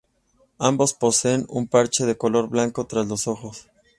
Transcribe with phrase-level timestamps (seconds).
[0.57, 3.67] Ambos poseen un parche de color blanco tras los ojos.